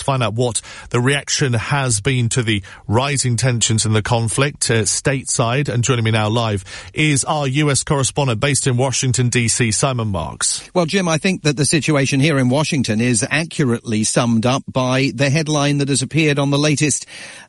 [0.00, 4.70] Let's find out what the reaction has been to the rising tensions in the conflict
[4.70, 5.68] uh, stateside.
[5.68, 10.66] And joining me now live is our US correspondent based in Washington, D.C., Simon Marks.
[10.72, 15.12] Well, Jim, I think that the situation here in Washington is accurately summed up by
[15.14, 17.04] the headline that has appeared on the latest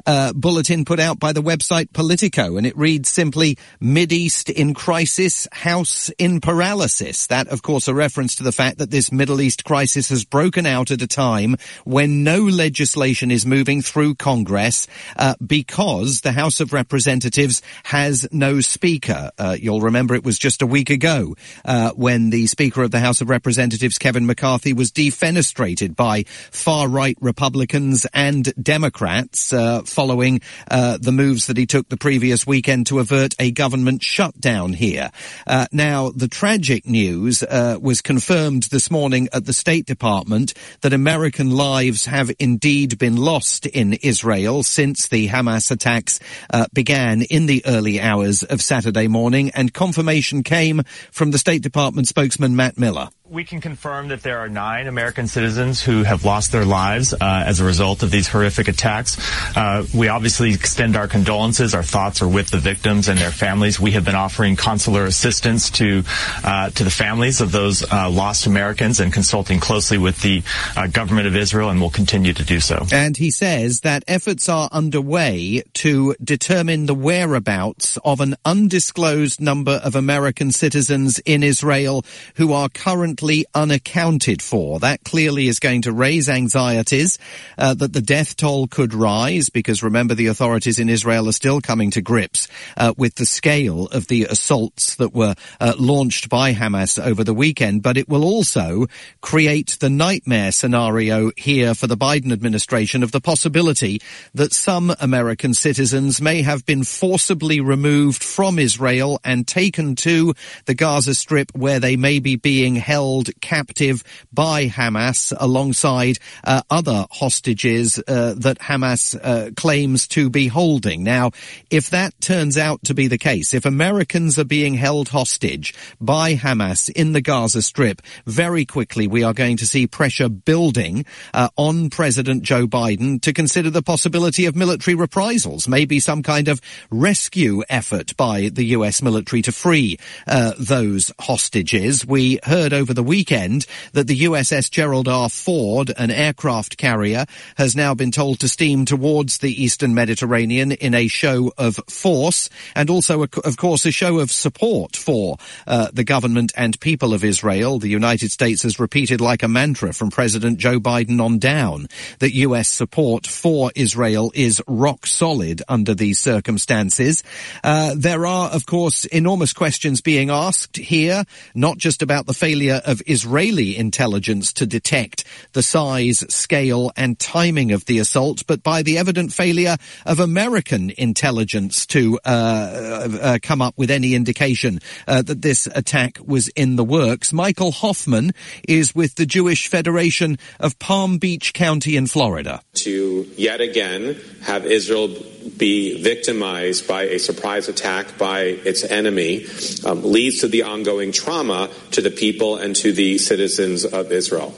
[0.06, 2.58] uh, bulletin put out by the website Politico.
[2.58, 7.28] And it reads simply, East in crisis, House in paralysis.
[7.28, 10.66] That, of course, a reference to the fact that this Middle East crisis has broken
[10.66, 11.56] out at a time
[11.86, 14.88] when no legislation is moving through Congress
[15.18, 19.32] uh, because the House of Representatives has no speaker.
[19.38, 23.00] Uh, you'll remember it was just a week ago uh, when the Speaker of the
[23.00, 30.98] House of Representatives, Kevin McCarthy, was defenestrated by far-right Republicans and Democrats uh, following uh,
[31.00, 35.12] the moves that he took the previous weekend to avert a government shutdown here.
[35.46, 41.52] Uh, now, the tragic news was confirmed this morning at the State Department that American
[41.52, 46.20] lives have indeed been lost in Israel since the Hamas attacks
[46.50, 51.62] uh, began in the early hours of Saturday morning, and confirmation came from the State
[51.62, 56.26] Department spokesman Matt Miller we can confirm that there are nine American citizens who have
[56.26, 59.18] lost their lives uh, as a result of these horrific attacks.
[59.56, 61.74] Uh, we obviously extend our condolences.
[61.74, 63.80] Our thoughts are with the victims and their families.
[63.80, 66.04] We have been offering consular assistance to
[66.44, 70.44] uh, to the families of those uh, lost Americans and consulting closely with the
[70.76, 72.86] uh, government of Israel, and will continue to do so.
[72.92, 79.80] And he says that efforts are underway to determine the whereabouts of an undisclosed number
[79.84, 82.04] of American citizens in Israel
[82.36, 83.21] who are currently
[83.54, 84.80] unaccounted for.
[84.80, 87.20] That clearly is going to raise anxieties
[87.58, 91.62] uh, that the death toll could rise because remember the authorities in Israel are still
[91.62, 92.48] coming to grips
[92.78, 97.34] uh, with the scale of the assaults that were uh, launched by Hamas over the
[97.34, 97.84] weekend.
[97.84, 98.88] But it will also
[99.22, 104.02] create the nightmare scenario here for the Biden administration of the possibility
[104.34, 110.34] that some American citizens may have been forcibly removed from Israel and taken to
[110.66, 116.62] the Gaza Strip where they may be being held held captive by Hamas alongside uh,
[116.70, 121.04] other hostages uh, that Hamas uh, claims to be holding.
[121.04, 121.32] Now,
[121.70, 126.36] if that turns out to be the case, if Americans are being held hostage by
[126.36, 131.50] Hamas in the Gaza Strip, very quickly we are going to see pressure building uh,
[131.58, 136.62] on President Joe Biden to consider the possibility of military reprisals, maybe some kind of
[136.90, 139.02] rescue effort by the U.S.
[139.02, 139.98] military to free
[140.28, 142.06] uh, those hostages.
[142.08, 145.28] We heard over the the weekend that the USS Gerald R.
[145.28, 147.26] Ford, an aircraft carrier,
[147.58, 152.48] has now been told to steam towards the eastern Mediterranean in a show of force
[152.76, 157.24] and also, of course, a show of support for uh, the government and people of
[157.24, 157.80] Israel.
[157.80, 161.88] The United States has repeated like a mantra from President Joe Biden on down
[162.20, 162.70] that U.S.
[162.70, 167.24] support for Israel is rock solid under these circumstances.
[167.64, 171.24] Uh, there are, of course, enormous questions being asked here,
[171.56, 177.72] not just about the failure of Israeli intelligence to detect the size, scale and timing
[177.72, 183.62] of the assault, but by the evident failure of American intelligence to uh, uh, come
[183.62, 187.34] up with any indication uh, that this attack was in the works.
[187.34, 188.32] Michael Hoffman
[188.68, 192.62] is with the Jewish Federation of Palm Beach County in Florida.
[192.76, 195.10] To yet again have Israel
[195.58, 199.46] be victimized by a surprise attack by its enemy
[199.86, 204.54] um, leads to the ongoing trauma to the people and to the citizens of Israel.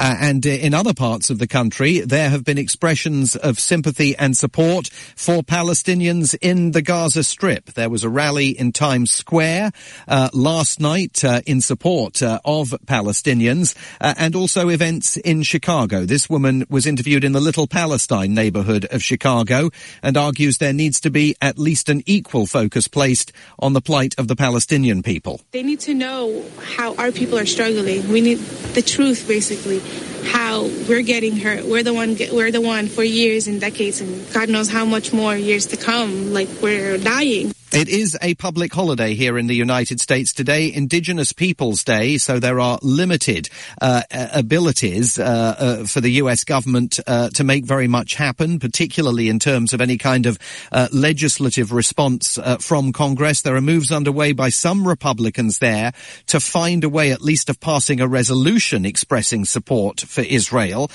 [0.00, 4.16] Uh, and uh, in other parts of the country, there have been expressions of sympathy
[4.16, 7.66] and support for Palestinians in the Gaza Strip.
[7.72, 9.72] There was a rally in Times Square
[10.06, 16.04] uh, last night uh, in support uh, of Palestinians, uh, and also events in Chicago.
[16.04, 19.70] This woman was interviewed in the Little Palestine neighborhood of Chicago
[20.02, 24.14] and argues there needs to be at least an equal focus placed on the plight
[24.18, 25.40] of the Palestinian people.
[25.50, 26.44] They need to know
[26.76, 28.08] how our people are struggling.
[28.08, 28.38] We need
[28.74, 29.80] the truth, basically basically
[30.24, 31.64] how we're getting hurt.
[31.64, 32.16] We're the one.
[32.32, 35.76] We're the one for years and decades, and God knows how much more years to
[35.76, 36.32] come.
[36.32, 37.52] Like we're dying.
[37.70, 42.38] It is a public holiday here in the United States today, Indigenous Peoples Day, so
[42.38, 43.50] there are limited
[43.82, 46.44] uh, abilities uh, uh, for the U.S.
[46.44, 50.38] government uh, to make very much happen, particularly in terms of any kind of
[50.72, 53.42] uh, legislative response uh, from Congress.
[53.42, 55.92] There are moves underway by some Republicans there
[56.28, 60.90] to find a way, at least, of passing a resolution expressing support for Israel,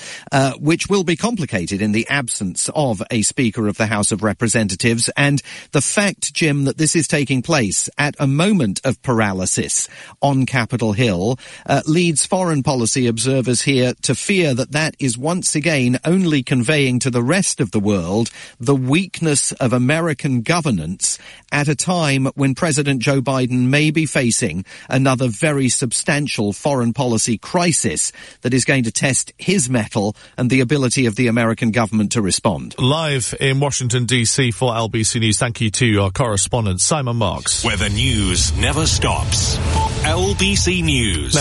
[0.58, 5.08] which will be complicated in the absence of a Speaker of the House of Representatives.
[5.16, 5.40] And
[5.70, 9.88] the fact, Jim, that that this is taking place at a moment of paralysis
[10.20, 15.54] on Capitol Hill uh, leads foreign policy observers here to fear that that is once
[15.54, 21.18] again only conveying to the rest of the world the weakness of American governance
[21.52, 27.38] at a time when President Joe Biden may be facing another very substantial foreign policy
[27.38, 28.12] crisis
[28.42, 32.22] that is going to test his mettle and the ability of the American government to
[32.22, 32.74] respond.
[32.78, 34.50] Live in Washington, D.C.
[34.50, 35.38] for LBC News.
[35.38, 36.10] Thank you to our
[36.54, 37.64] correspondent, Simon Marks.
[37.64, 39.56] Where the news never stops.
[40.04, 41.32] LBC News.